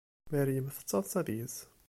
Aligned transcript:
Meryem 0.31 0.67
tettaḍsa 0.75 1.21
deg-s. 1.27 1.57